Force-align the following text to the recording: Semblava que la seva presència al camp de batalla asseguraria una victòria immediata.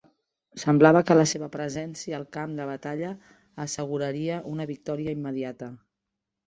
Semblava 0.61 1.03
que 1.09 1.17
la 1.19 1.25
seva 1.31 1.49
presència 1.57 2.17
al 2.21 2.25
camp 2.39 2.57
de 2.61 2.67
batalla 2.71 3.13
asseguraria 3.67 4.43
una 4.55 4.71
victòria 4.75 5.19
immediata. 5.21 5.75